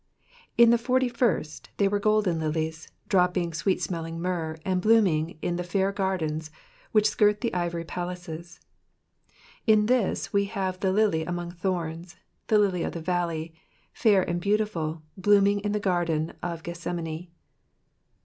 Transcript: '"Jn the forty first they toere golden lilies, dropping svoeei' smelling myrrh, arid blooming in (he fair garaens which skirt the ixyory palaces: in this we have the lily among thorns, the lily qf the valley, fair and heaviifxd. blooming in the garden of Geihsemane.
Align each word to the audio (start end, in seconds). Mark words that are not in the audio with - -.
'"Jn 0.57 0.71
the 0.71 0.79
forty 0.79 1.07
first 1.07 1.69
they 1.77 1.87
toere 1.87 2.01
golden 2.01 2.39
lilies, 2.39 2.87
dropping 3.07 3.51
svoeei' 3.51 3.79
smelling 3.79 4.19
myrrh, 4.19 4.57
arid 4.65 4.81
blooming 4.81 5.37
in 5.43 5.55
(he 5.59 5.63
fair 5.63 5.93
garaens 5.93 6.49
which 6.91 7.07
skirt 7.07 7.41
the 7.41 7.51
ixyory 7.51 7.85
palaces: 7.85 8.59
in 9.67 9.85
this 9.85 10.33
we 10.33 10.45
have 10.45 10.79
the 10.79 10.91
lily 10.91 11.23
among 11.23 11.51
thorns, 11.51 12.15
the 12.47 12.57
lily 12.57 12.81
qf 12.81 12.93
the 12.93 12.99
valley, 13.01 13.53
fair 13.93 14.27
and 14.27 14.41
heaviifxd. 14.41 15.03
blooming 15.17 15.59
in 15.59 15.71
the 15.71 15.79
garden 15.79 16.33
of 16.41 16.63
Geihsemane. 16.63 17.27